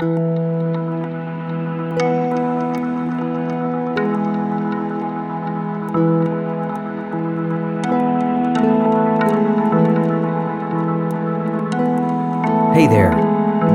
[0.00, 0.06] Hey
[12.86, 13.10] there,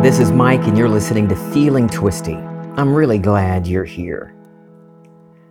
[0.01, 2.35] this is Mike, and you're listening to Feeling Twisty.
[2.35, 4.33] I'm really glad you're here.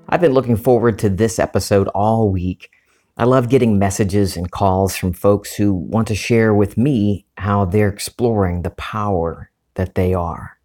[0.08, 2.70] I've been looking forward to this episode all week.
[3.18, 7.66] I love getting messages and calls from folks who want to share with me how
[7.66, 10.56] they're exploring the power that they are.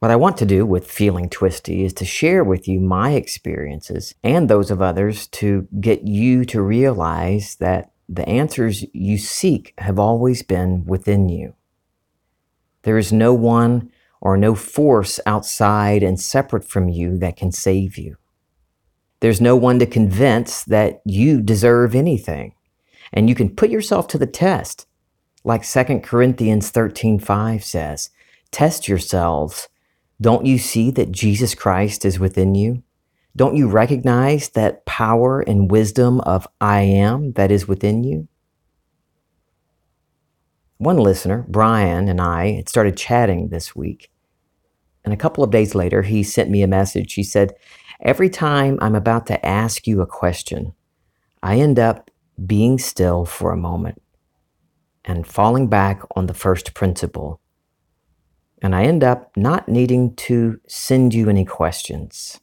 [0.00, 4.14] What I want to do with Feeling Twisty is to share with you my experiences
[4.24, 9.98] and those of others to get you to realize that the answers you seek have
[9.98, 11.52] always been within you.
[12.80, 13.90] There is no one
[14.22, 18.16] or no force outside and separate from you that can save you.
[19.20, 22.54] There's no one to convince that you deserve anything.
[23.12, 24.86] And you can put yourself to the test.
[25.44, 28.08] Like 2 Corinthians 13:5 says,
[28.50, 29.68] "Test yourselves.
[30.20, 32.82] Don't you see that Jesus Christ is within you?
[33.36, 38.28] Don't you recognize that power and wisdom of I am that is within you?
[40.78, 44.10] One listener, Brian, and I had started chatting this week.
[45.04, 47.14] And a couple of days later, he sent me a message.
[47.14, 47.52] He said,
[48.00, 50.72] Every time I'm about to ask you a question,
[51.42, 52.10] I end up
[52.46, 54.02] being still for a moment
[55.04, 57.40] and falling back on the first principle.
[58.62, 62.40] And I end up not needing to send you any questions.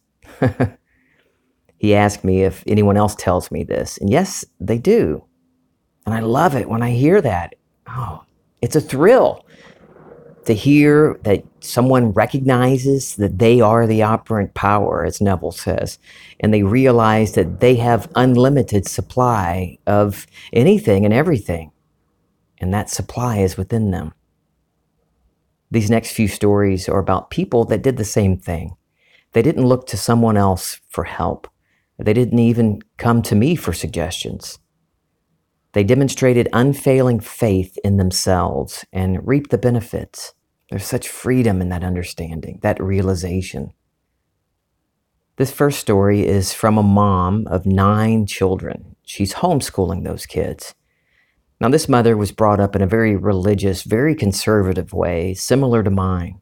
[1.77, 3.97] he asked me if anyone else tells me this.
[3.97, 5.23] And yes, they do.
[6.05, 7.55] And I love it when I hear that.
[7.87, 8.23] Oh,
[8.61, 9.45] it's a thrill
[10.47, 15.99] to hear that someone recognizes that they are the operant power, as Neville says,
[16.39, 21.71] and they realize that they have unlimited supply of anything and everything,
[22.59, 24.13] and that supply is within them.
[25.69, 28.75] These next few stories are about people that did the same thing.
[29.33, 31.47] They didn't look to someone else for help.
[31.99, 34.59] They didn't even come to me for suggestions.
[35.73, 40.33] They demonstrated unfailing faith in themselves and reaped the benefits.
[40.69, 43.73] There's such freedom in that understanding, that realization.
[45.35, 48.95] This first story is from a mom of nine children.
[49.03, 50.73] She's homeschooling those kids.
[51.59, 55.89] Now, this mother was brought up in a very religious, very conservative way, similar to
[55.89, 56.39] mine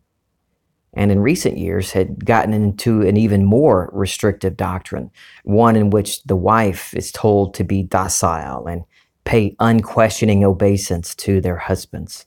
[0.95, 5.11] and in recent years had gotten into an even more restrictive doctrine,
[5.43, 8.85] one in which the wife is told to be docile and
[9.25, 12.25] pay unquestioning obeisance to their husbands.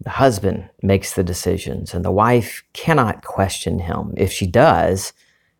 [0.00, 4.14] The husband makes the decisions, and the wife cannot question him.
[4.16, 5.12] If she does,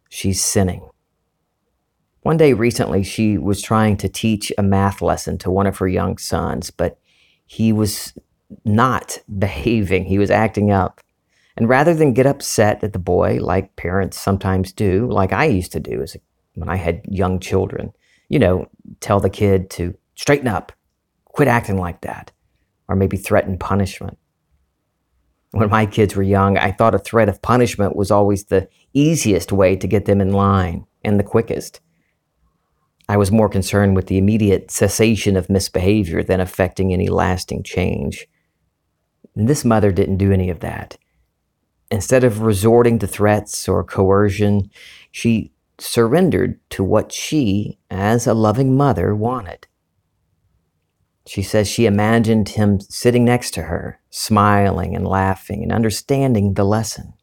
[0.09, 0.88] she's sinning.
[2.23, 5.89] One day recently, she was trying to teach a math lesson to one of her
[5.89, 6.99] young sons, but
[7.47, 8.13] he was
[8.65, 10.05] not behaving.
[10.05, 11.01] He was acting up.
[11.57, 15.73] And rather than get upset at the boy, like parents sometimes do, like I used
[15.73, 16.17] to do as
[16.55, 17.93] when I had young children,
[18.29, 18.67] you know,
[19.01, 20.73] tell the kid to straighten up,
[21.25, 22.33] quit acting like that,
[22.89, 24.17] or maybe threaten punishment.
[25.53, 29.51] When my kids were young, I thought a threat of punishment was always the easiest
[29.51, 31.81] way to get them in line and the quickest.
[33.10, 38.28] I was more concerned with the immediate cessation of misbehavior than affecting any lasting change.
[39.34, 40.97] And this mother didn't do any of that.
[41.91, 44.71] Instead of resorting to threats or coercion,
[45.10, 49.66] she surrendered to what she, as a loving mother, wanted.
[51.27, 56.62] She says she imagined him sitting next to her, smiling and laughing and understanding the
[56.62, 57.15] lesson.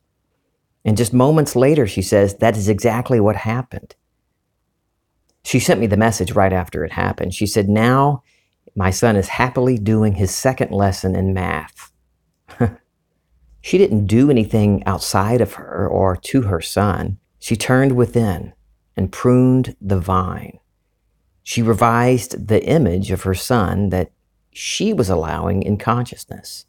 [0.83, 3.95] And just moments later, she says that is exactly what happened.
[5.47, 7.33] She sent me the message right after it happened.
[7.33, 8.21] She said, Now
[8.75, 11.93] my son is happily doing his second lesson in math.
[13.61, 17.17] She didn't do anything outside of her or to her son.
[17.37, 18.53] She turned within
[18.95, 20.59] and pruned the vine.
[21.43, 24.11] She revised the image of her son that
[24.53, 26.65] she was allowing in consciousness.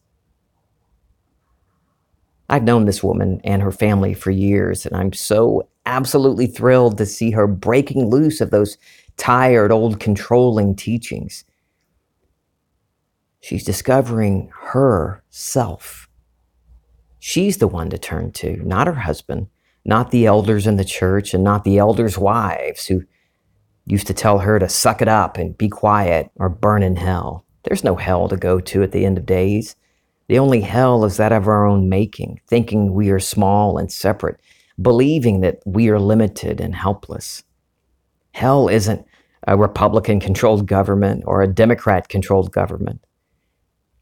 [2.48, 7.06] I've known this woman and her family for years, and I'm so absolutely thrilled to
[7.06, 8.78] see her breaking loose of those
[9.16, 11.44] tired, old, controlling teachings.
[13.40, 16.08] She's discovering herself
[17.18, 19.48] She's the one to turn to, not her husband,
[19.84, 23.04] not the elders in the church, and not the elders' wives who
[23.86, 27.44] used to tell her to suck it up and be quiet or burn in hell.
[27.64, 29.76] There's no hell to go to at the end of days.
[30.28, 34.40] The only hell is that of our own making, thinking we are small and separate,
[34.80, 37.42] believing that we are limited and helpless.
[38.32, 39.04] Hell isn't
[39.46, 43.00] a Republican controlled government or a Democrat controlled government.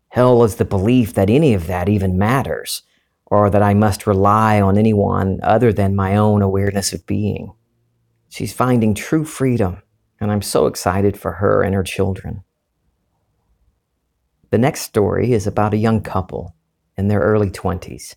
[0.08, 2.82] Hell is the belief that any of that even matters
[3.26, 7.52] or that I must rely on anyone other than my own awareness of being.
[8.28, 9.82] She's finding true freedom,
[10.20, 12.44] and I'm so excited for her and her children.
[14.50, 16.54] The next story is about a young couple
[16.96, 18.14] in their early 20s.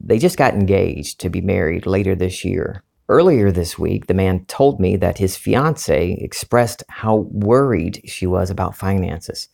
[0.00, 2.82] They just got engaged to be married later this year.
[3.08, 8.50] Earlier this week, the man told me that his fiance expressed how worried she was
[8.50, 9.48] about finances.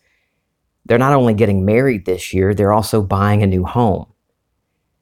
[0.86, 4.06] They're not only getting married this year, they're also buying a new home.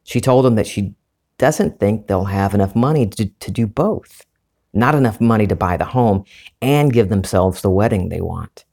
[0.04, 0.94] She told him that she
[1.38, 4.26] doesn't think they'll have enough money to, to do both.
[4.72, 6.24] Not enough money to buy the home
[6.60, 8.64] and give themselves the wedding they want.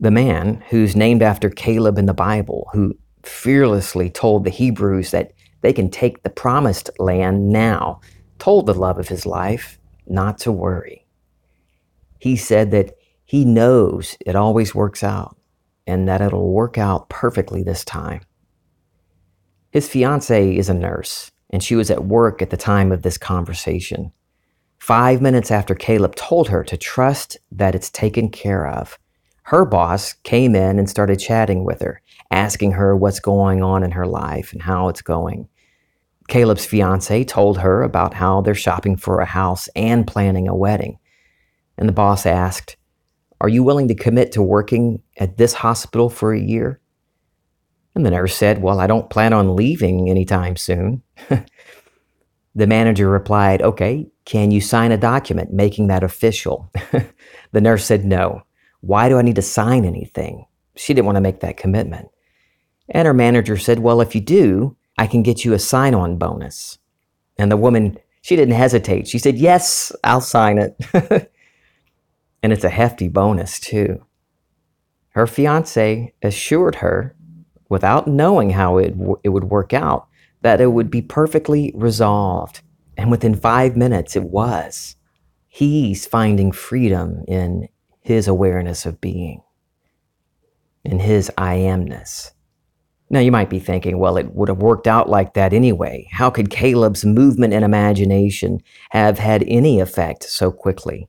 [0.00, 5.32] The man, who's named after Caleb in the Bible, who fearlessly told the Hebrews that
[5.60, 8.00] they can take the promised land now,
[8.38, 11.06] told the love of his life not to worry.
[12.18, 15.36] He said that he knows it always works out
[15.86, 18.20] and that it'll work out perfectly this time.
[19.70, 23.18] His fiancee is a nurse, and she was at work at the time of this
[23.18, 24.12] conversation.
[24.78, 28.98] Five minutes after Caleb told her to trust that it's taken care of,
[29.44, 33.90] her boss came in and started chatting with her, asking her what's going on in
[33.92, 35.48] her life and how it's going.
[36.28, 40.98] Caleb's fiance told her about how they're shopping for a house and planning a wedding.
[41.78, 42.76] And the boss asked,
[43.40, 46.80] Are you willing to commit to working at this hospital for a year?
[47.94, 51.02] And the nurse said, Well, I don't plan on leaving anytime soon.
[52.54, 56.70] the manager replied, Okay, can you sign a document making that official?
[57.52, 58.42] the nurse said, No.
[58.80, 60.44] Why do I need to sign anything?
[60.76, 62.08] She didn't want to make that commitment.
[62.90, 66.16] And her manager said, Well, if you do, I can get you a sign on
[66.16, 66.78] bonus.
[67.36, 69.06] And the woman, she didn't hesitate.
[69.08, 70.76] She said, Yes, I'll sign it.
[72.42, 74.04] and it's a hefty bonus, too.
[75.10, 77.14] Her fiance assured her,
[77.68, 80.08] without knowing how it, w- it would work out,
[80.42, 82.60] that it would be perfectly resolved.
[82.96, 84.96] And within five minutes, it was.
[85.48, 87.68] He's finding freedom in
[88.00, 89.42] his awareness of being,
[90.84, 92.32] in his I amness.
[93.10, 96.06] Now, you might be thinking, well, it would have worked out like that anyway.
[96.10, 98.60] How could Caleb's movement and imagination
[98.90, 101.08] have had any effect so quickly?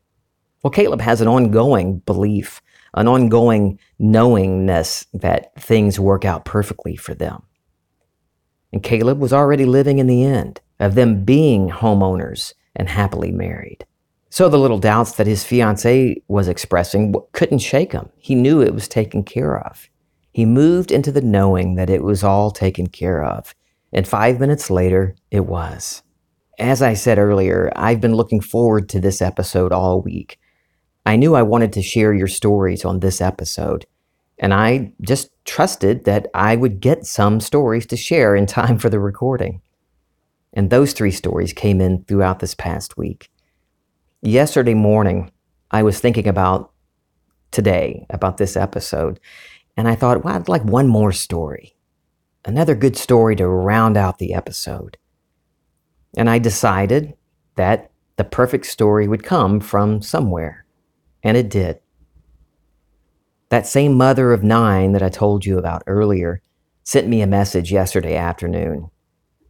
[0.64, 2.62] Well, Caleb has an ongoing belief,
[2.94, 7.44] an ongoing knowingness that things work out perfectly for them.
[8.72, 13.86] And Caleb was already living in the end of them being homeowners and happily married.
[14.30, 18.10] So the little doubts that his fiancee was expressing couldn't shake him.
[18.18, 19.90] He knew it was taken care of.
[20.32, 23.54] He moved into the knowing that it was all taken care of.
[23.92, 26.04] And five minutes later, it was.
[26.60, 30.40] As I said earlier, I've been looking forward to this episode all week.
[31.06, 33.86] I knew I wanted to share your stories on this episode,
[34.38, 38.90] and I just trusted that I would get some stories to share in time for
[38.90, 39.62] the recording.
[40.54, 43.30] And those three stories came in throughout this past week
[44.22, 45.32] yesterday morning,
[45.72, 46.72] I was thinking about
[47.52, 49.20] today, about this episode,
[49.80, 51.74] and I thought, well, I'd like one more story,
[52.44, 54.98] another good story to round out the episode.
[56.18, 57.14] And I decided
[57.56, 60.66] that the perfect story would come from somewhere,
[61.24, 61.80] and it did.
[63.48, 66.42] That same mother of nine that I told you about earlier
[66.84, 68.92] sent me a message yesterday afternoon.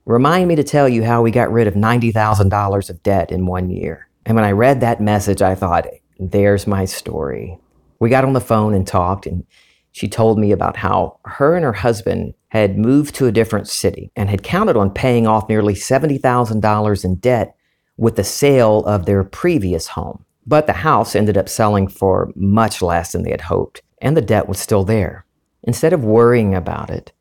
[0.06, 3.72] Remind me to tell you how we got rid of $90,000 of debt in one
[3.72, 4.08] year.
[4.28, 5.88] And when I read that message, I thought,
[6.20, 7.58] there's my story.
[7.98, 9.44] We got on the phone and talked, and
[9.92, 14.12] she told me about how her and her husband had moved to a different city
[14.16, 17.56] and had counted on paying off nearly $70,000 in debt
[17.98, 20.26] with the sale of their previous home.
[20.46, 24.22] But the house ended up selling for much less than they had hoped, and the
[24.22, 25.26] debt was still there.
[25.64, 27.12] Instead of worrying about it,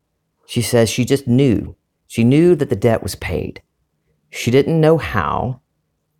[0.46, 1.76] she says she just knew.
[2.06, 3.60] She knew that the debt was paid.
[4.30, 5.60] She didn't know how,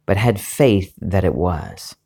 [0.04, 1.96] but had faith that it was.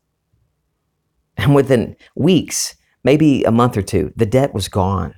[1.37, 5.14] And within weeks, maybe a month or two, the debt was gone.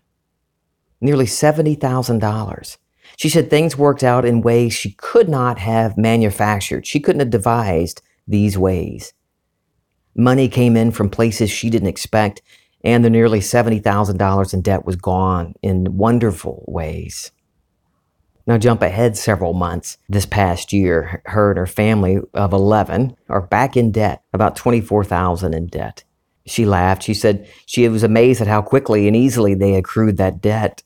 [1.01, 2.77] Nearly $70,000.
[3.17, 6.87] She said things worked out in ways she could not have manufactured.
[6.87, 9.13] She couldn't have devised these ways.
[10.17, 12.41] Money came in from places she didn't expect,
[12.83, 17.33] and the nearly $70,000 in debt was gone in wonderful ways.
[18.47, 19.97] Now, jump ahead several months.
[20.09, 25.55] This past year, her and her family of 11 are back in debt, about 24,000
[25.55, 26.05] in debt.
[26.47, 27.03] She laughed.
[27.03, 30.83] She said she was amazed at how quickly and easily they accrued that debt.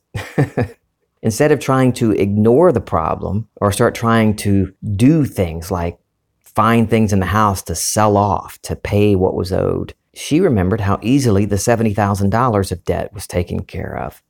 [1.22, 5.98] Instead of trying to ignore the problem or start trying to do things like
[6.44, 10.80] find things in the house to sell off to pay what was owed, she remembered
[10.80, 14.22] how easily the $70,000 of debt was taken care of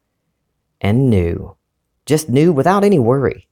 [0.81, 1.55] and knew
[2.09, 3.47] just knew without any worry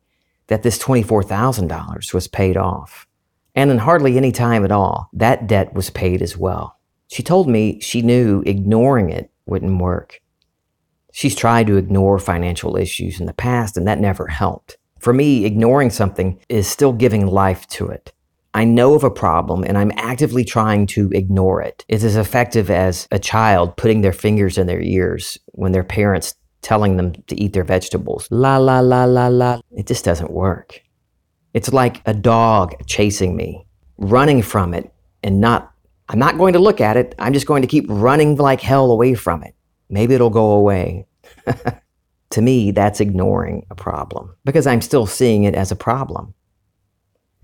[0.47, 3.07] that this $24,000 was paid off.
[3.55, 6.76] And in hardly any time at all, that debt was paid as well.
[7.09, 10.21] She told me she knew ignoring it wouldn't work.
[11.13, 14.77] She's tried to ignore financial issues in the past, and that never helped.
[14.99, 18.13] For me, ignoring something is still giving life to it.
[18.55, 21.85] I know of a problem and I'm actively trying to ignore it.
[21.89, 26.35] It's as effective as a child putting their fingers in their ears when their parents
[26.63, 28.27] telling them to eat their vegetables.
[28.31, 29.61] La la la la la.
[29.77, 30.81] It just doesn't work.
[31.53, 33.67] It's like a dog chasing me,
[33.99, 34.91] running from it
[35.23, 35.73] and not
[36.09, 37.15] I'm not going to look at it.
[37.19, 39.55] I'm just going to keep running like hell away from it.
[39.89, 41.07] Maybe it'll go away.
[42.31, 46.35] to me, that's ignoring a problem because I'm still seeing it as a problem.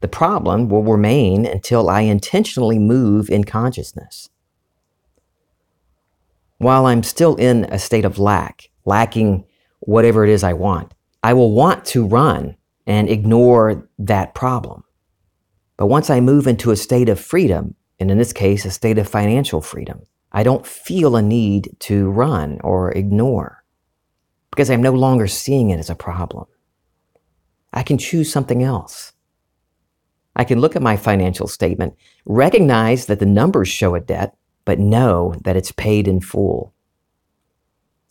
[0.01, 4.31] The problem will remain until I intentionally move in consciousness.
[6.59, 9.45] While I'm still in a state of lack, lacking
[9.81, 10.93] whatever it is I want,
[11.23, 14.85] I will want to run and ignore that problem.
[15.77, 18.99] But once I move into a state of freedom, and in this case, a state
[18.99, 23.63] of financial freedom, I don't feel a need to run or ignore
[24.51, 26.47] because I'm no longer seeing it as a problem.
[27.73, 29.13] I can choose something else.
[30.35, 31.95] I can look at my financial statement,
[32.25, 36.75] recognize that the numbers show a debt, but know that it's paid in full.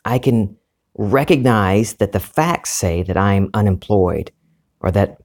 [0.05, 0.55] I can
[0.95, 4.31] recognize that the facts say that I'm unemployed
[4.79, 5.17] or that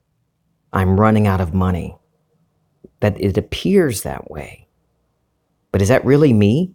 [0.73, 1.95] I'm running out of money,
[2.99, 4.67] that it appears that way.
[5.71, 6.73] But is that really me?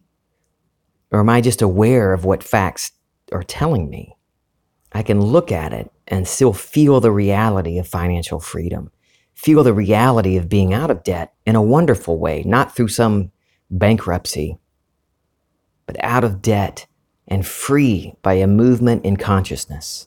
[1.11, 2.93] Or am I just aware of what facts
[3.33, 4.17] are telling me?
[4.93, 8.91] I can look at it and still feel the reality of financial freedom
[9.43, 13.31] feel the reality of being out of debt in a wonderful way, not through some
[13.71, 14.57] bankruptcy,
[15.87, 16.87] but out of debt
[17.27, 20.07] and free by a movement in consciousness.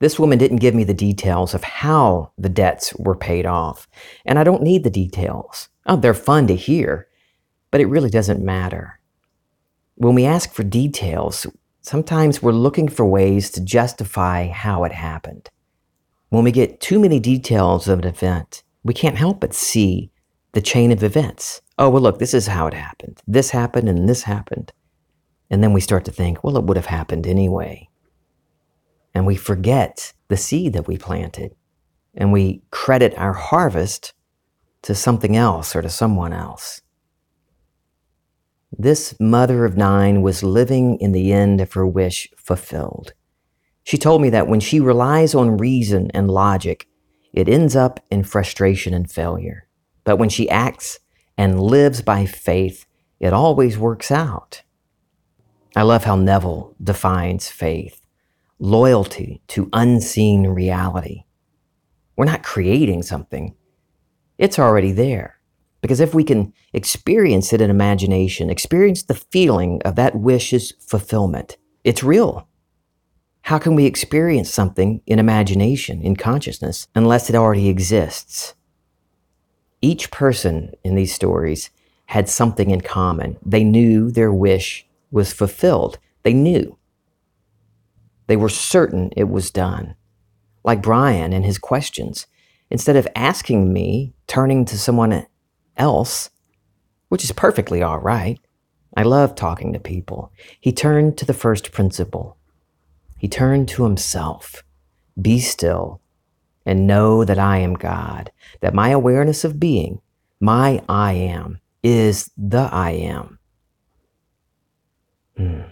[0.00, 3.88] This woman didn't give me the details of how the debts were paid off,
[4.24, 5.68] and I don't need the details.
[5.86, 7.08] Oh, they're fun to hear,
[7.70, 9.00] but it really doesn't matter.
[9.96, 11.46] When we ask for details,
[11.80, 15.50] sometimes we're looking for ways to justify how it happened.
[16.28, 20.12] When we get too many details of an event, we can't help but see
[20.52, 21.60] the chain of events.
[21.78, 23.20] Oh, well, look, this is how it happened.
[23.26, 24.72] This happened and this happened.
[25.50, 27.88] And then we start to think, well, it would have happened anyway.
[29.14, 31.54] And we forget the seed that we planted.
[32.14, 34.12] And we credit our harvest
[34.82, 36.82] to something else or to someone else.
[38.76, 43.12] This mother of nine was living in the end of her wish fulfilled.
[43.82, 46.86] She told me that when she relies on reason and logic,
[47.32, 49.66] it ends up in frustration and failure.
[50.04, 50.98] But when she acts
[51.36, 52.84] and lives by faith,
[53.20, 54.62] it always works out.
[55.74, 58.00] I love how Neville defines faith
[58.58, 61.24] loyalty to unseen reality.
[62.16, 63.54] We're not creating something,
[64.38, 65.38] it's already there.
[65.80, 71.56] Because if we can experience it in imagination, experience the feeling of that wish's fulfillment,
[71.84, 72.48] it's real.
[73.42, 78.54] How can we experience something in imagination, in consciousness, unless it already exists?
[79.80, 81.70] Each person in these stories
[82.06, 83.36] had something in common.
[83.44, 85.98] They knew their wish was fulfilled.
[86.24, 86.77] They knew.
[88.28, 89.96] They were certain it was done.
[90.62, 92.26] Like Brian and his questions.
[92.70, 95.26] Instead of asking me, turning to someone
[95.76, 96.30] else,
[97.08, 98.38] which is perfectly all right.
[98.96, 100.32] I love talking to people.
[100.60, 102.38] He turned to the first principle
[103.18, 104.62] he turned to himself.
[105.20, 106.00] Be still
[106.64, 108.30] and know that I am God,
[108.60, 110.00] that my awareness of being,
[110.40, 113.38] my I am, is the I am.
[115.36, 115.62] Hmm.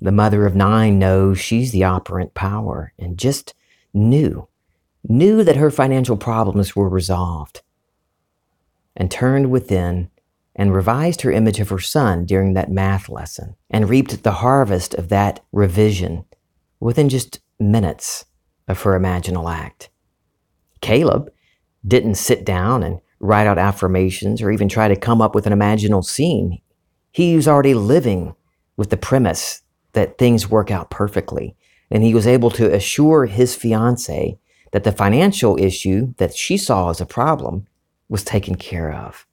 [0.00, 3.54] The mother of nine knows she's the operant power and just
[3.92, 4.48] knew,
[5.06, 7.62] knew that her financial problems were resolved
[8.96, 10.10] and turned within
[10.56, 14.94] and revised her image of her son during that math lesson and reaped the harvest
[14.94, 16.24] of that revision
[16.80, 18.24] within just minutes
[18.68, 19.90] of her imaginal act.
[20.80, 21.30] Caleb
[21.86, 25.52] didn't sit down and write out affirmations or even try to come up with an
[25.52, 26.58] imaginal scene.
[27.12, 28.34] He was already living
[28.76, 29.62] with the premise
[29.92, 31.56] that things work out perfectly.
[31.90, 34.38] And he was able to assure his fiance
[34.72, 37.66] that the financial issue that she saw as a problem
[38.08, 39.26] was taken care of.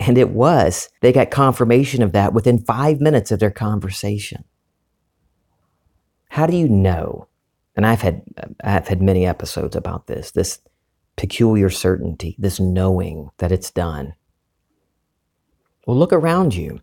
[0.00, 0.88] And it was.
[1.00, 4.44] They got confirmation of that within five minutes of their conversation.
[6.28, 7.28] How do you know?
[7.76, 8.22] And I've had
[8.62, 10.30] I've had many episodes about this.
[10.32, 10.60] This
[11.16, 14.14] peculiar certainty, this knowing that it's done.
[15.86, 16.80] Well, look around you.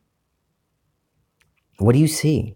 [1.83, 2.55] What do you see?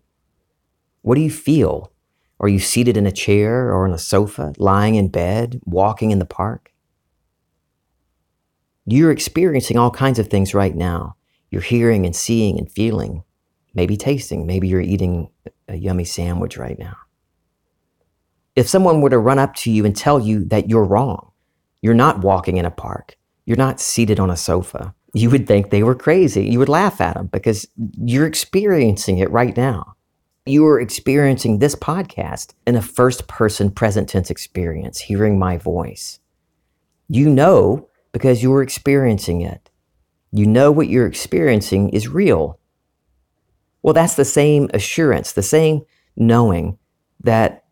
[1.02, 1.92] What do you feel
[2.40, 6.20] Are you seated in a chair or on a sofa, lying in bed, walking in
[6.20, 6.72] the park?
[8.86, 11.16] You're experiencing all kinds of things right now.
[11.50, 13.24] You're hearing and seeing and feeling,
[13.74, 14.46] maybe tasting.
[14.46, 15.30] Maybe you're eating
[15.68, 16.96] a yummy sandwich right now.
[18.56, 21.32] If someone were to run up to you and tell you that you're wrong,
[21.82, 25.70] you're not walking in a park, you're not seated on a sofa, you would think
[25.70, 26.46] they were crazy.
[26.46, 29.96] You would laugh at them because you're experiencing it right now.
[30.46, 36.20] You are experiencing this podcast in a first person present tense experience, hearing my voice.
[37.10, 39.70] You know because you are experiencing it.
[40.32, 42.60] You know what you're experiencing is real.
[43.82, 45.82] Well, that's the same assurance, the same
[46.16, 46.78] knowing
[47.24, 47.64] that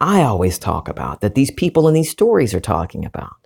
[0.00, 3.45] I always talk about, that these people in these stories are talking about.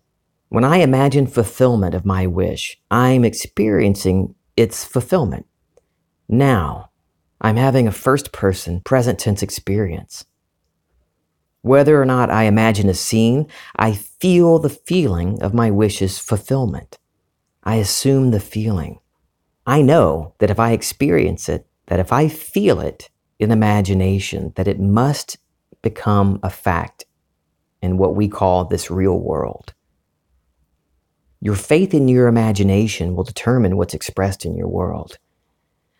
[0.51, 5.47] When I imagine fulfillment of my wish, I'm experiencing its fulfillment.
[6.29, 6.91] Now,
[7.41, 10.25] I'm having a first person, present tense experience.
[11.63, 16.99] Whether or not I imagine a scene, I feel the feeling of my wish's fulfillment.
[17.63, 18.99] I assume the feeling.
[19.69, 24.67] I know that if I experience it, that if I feel it in imagination, that
[24.67, 25.39] it must
[25.81, 27.05] become a fact
[27.81, 29.75] in what we call this real world.
[31.41, 35.19] Your faith in your imagination will determine what's expressed in your world.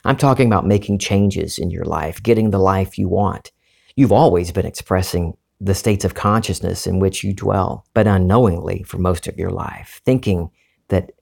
[0.05, 3.53] I'm talking about making changes in your life, getting the life you want.
[3.97, 8.99] You've always been expressing the states of consciousness in which you dwell, but unknowingly for
[8.99, 10.51] most of your life, thinking
[10.89, 11.13] that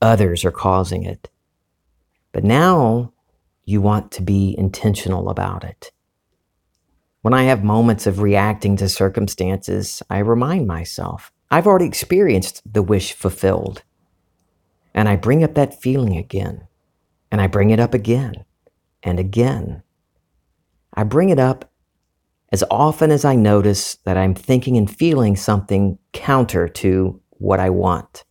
[0.00, 1.28] others are causing it.
[2.32, 3.12] But now
[3.64, 5.90] you want to be intentional about it.
[7.22, 12.82] When I have moments of reacting to circumstances, I remind myself I've already experienced the
[12.82, 13.82] wish fulfilled.
[14.94, 16.66] And I bring up that feeling again.
[17.30, 18.44] And I bring it up again
[19.02, 19.82] and again.
[20.94, 21.70] I bring it up
[22.50, 27.70] as often as I notice that I'm thinking and feeling something counter to what I
[27.70, 28.24] want.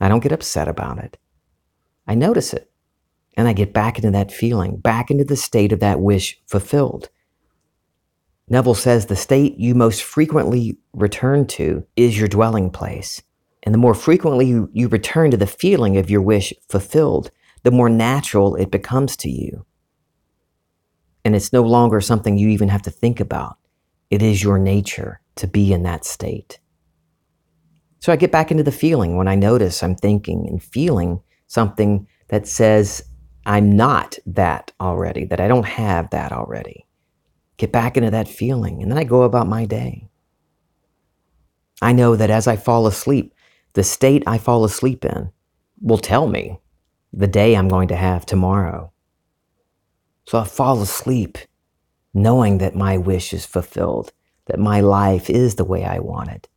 [0.00, 1.16] I don't get upset about it.
[2.06, 2.70] I notice it.
[3.36, 7.08] And I get back into that feeling, back into the state of that wish fulfilled.
[8.48, 13.22] Neville says the state you most frequently return to is your dwelling place.
[13.62, 17.30] And the more frequently you, you return to the feeling of your wish fulfilled,
[17.62, 19.64] the more natural it becomes to you.
[21.24, 23.56] And it's no longer something you even have to think about.
[24.10, 26.58] It is your nature to be in that state.
[28.00, 32.06] So I get back into the feeling when I notice I'm thinking and feeling something
[32.28, 33.02] that says
[33.46, 36.84] I'm not that already, that I don't have that already
[37.56, 40.08] get back into that feeling, and then I go about my day.
[41.82, 43.34] I know that as I fall asleep,
[43.74, 45.30] the state I fall asleep in
[45.80, 46.60] will tell me
[47.12, 48.92] the day I'm going to have tomorrow.
[50.26, 51.38] So I fall asleep
[52.14, 54.12] knowing that my wish is fulfilled,
[54.46, 56.48] that my life is the way I want it.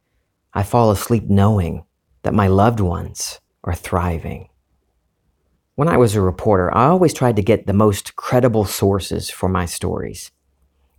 [0.54, 1.84] I fall asleep knowing
[2.24, 4.50] that my loved ones are thriving.
[5.76, 9.50] When I was a reporter, I always tried to get the most credible sources for
[9.50, 10.32] my stories.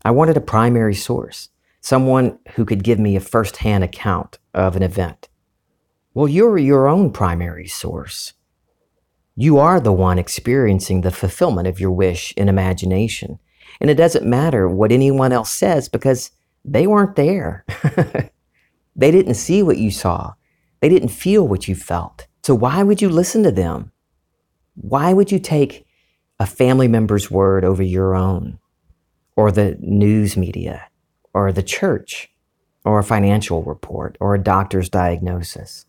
[0.04, 1.48] I wanted a primary source,
[1.80, 5.28] someone who could give me a firsthand account of an event.
[6.14, 8.32] Well, you're your own primary source.
[9.36, 13.38] You are the one experiencing the fulfillment of your wish in imagination.
[13.80, 16.32] And it doesn't matter what anyone else says because
[16.64, 17.64] they weren't there.
[18.96, 20.34] they didn't see what you saw.
[20.80, 22.26] They didn't feel what you felt.
[22.42, 23.92] So why would you listen to them?
[24.74, 25.86] Why would you take
[26.40, 28.58] a family member's word over your own?
[29.38, 30.88] Or the news media
[31.32, 32.28] or the church
[32.84, 35.86] or a financial report or a doctor's diagnosis?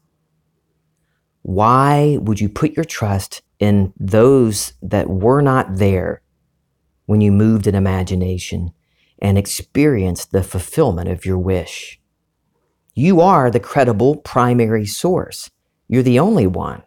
[1.42, 6.22] Why would you put your trust in those that were not there
[7.08, 8.72] when you moved in imagination
[9.18, 12.00] and experienced the fulfillment of your wish?
[12.94, 15.50] You are the credible primary source.
[15.88, 16.84] You're the only one.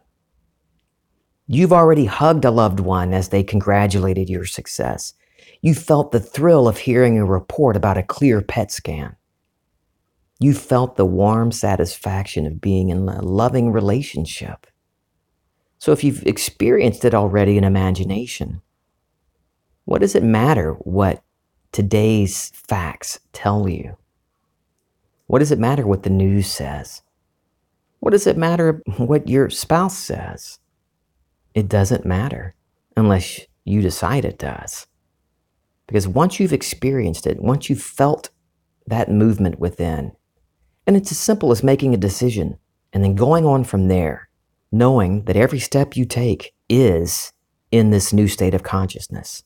[1.49, 5.15] You've already hugged a loved one as they congratulated your success.
[5.63, 9.15] You felt the thrill of hearing a report about a clear PET scan.
[10.41, 14.67] You felt the warm satisfaction of being in a loving relationship.
[15.79, 18.61] So if you've experienced it already in imagination,
[19.85, 21.23] what does it matter what
[21.71, 23.97] today's facts tell you?
[25.29, 27.03] What does it matter what the news says?
[28.01, 30.59] What does it matter what your spouse says?
[31.55, 32.57] It doesn't matter
[32.97, 34.89] unless you decide it does.
[35.87, 38.31] Because once you've experienced it, once you've felt
[38.87, 40.13] that movement within,
[40.87, 42.59] and it's as simple as making a decision
[42.93, 44.29] and then going on from there,
[44.71, 47.33] knowing that every step you take is
[47.71, 49.45] in this new state of consciousness.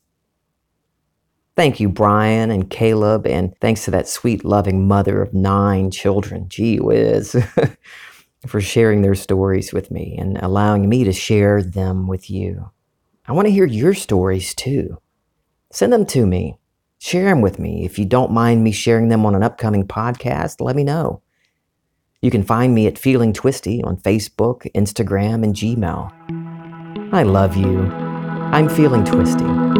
[1.56, 6.48] Thank you, Brian and Caleb, and thanks to that sweet, loving mother of nine children,
[6.48, 7.34] gee whiz,
[8.46, 12.70] for sharing their stories with me and allowing me to share them with you.
[13.26, 14.98] I want to hear your stories too.
[15.70, 16.58] Send them to me.
[16.98, 17.84] Share them with me.
[17.84, 21.22] If you don't mind me sharing them on an upcoming podcast, let me know.
[22.22, 27.12] You can find me at Feeling Twisty on Facebook, Instagram, and Gmail.
[27.12, 27.82] I love you.
[28.52, 29.75] I'm feeling twisty.